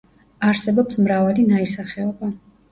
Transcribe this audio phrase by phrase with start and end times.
[0.47, 2.35] არსებობს მრავალი ნაირსახეობა.